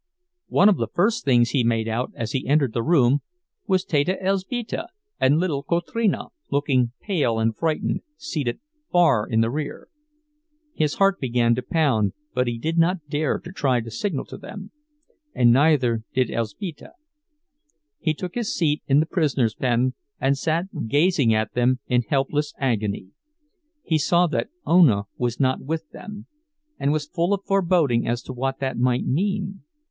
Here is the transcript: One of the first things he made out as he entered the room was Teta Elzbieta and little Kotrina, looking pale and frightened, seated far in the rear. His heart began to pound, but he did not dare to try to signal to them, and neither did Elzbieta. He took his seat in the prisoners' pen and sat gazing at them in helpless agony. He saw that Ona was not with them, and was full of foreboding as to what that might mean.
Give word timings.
One 0.47 0.67
of 0.67 0.77
the 0.77 0.87
first 0.87 1.25
things 1.25 1.51
he 1.51 1.63
made 1.63 1.87
out 1.87 2.11
as 2.15 2.31
he 2.31 2.47
entered 2.47 2.73
the 2.73 2.81
room 2.81 3.19
was 3.67 3.85
Teta 3.85 4.17
Elzbieta 4.19 4.87
and 5.19 5.37
little 5.37 5.61
Kotrina, 5.63 6.29
looking 6.49 6.91
pale 7.01 7.37
and 7.37 7.55
frightened, 7.55 8.01
seated 8.17 8.59
far 8.91 9.27
in 9.29 9.41
the 9.41 9.51
rear. 9.51 9.89
His 10.73 10.95
heart 10.95 11.19
began 11.19 11.53
to 11.53 11.61
pound, 11.61 12.13
but 12.33 12.47
he 12.47 12.57
did 12.57 12.79
not 12.79 13.09
dare 13.09 13.37
to 13.41 13.51
try 13.51 13.79
to 13.79 13.91
signal 13.91 14.25
to 14.25 14.39
them, 14.39 14.71
and 15.35 15.53
neither 15.53 16.01
did 16.15 16.31
Elzbieta. 16.31 16.93
He 17.99 18.15
took 18.15 18.33
his 18.33 18.51
seat 18.51 18.81
in 18.87 19.01
the 19.01 19.05
prisoners' 19.05 19.53
pen 19.53 19.93
and 20.19 20.35
sat 20.35 20.87
gazing 20.87 21.31
at 21.31 21.53
them 21.53 21.77
in 21.85 22.01
helpless 22.01 22.55
agony. 22.57 23.09
He 23.83 23.99
saw 23.99 24.25
that 24.25 24.49
Ona 24.65 25.03
was 25.19 25.39
not 25.39 25.61
with 25.61 25.91
them, 25.91 26.25
and 26.79 26.91
was 26.91 27.05
full 27.05 27.35
of 27.35 27.45
foreboding 27.45 28.07
as 28.07 28.23
to 28.23 28.33
what 28.33 28.57
that 28.61 28.77
might 28.79 29.05
mean. 29.05 29.61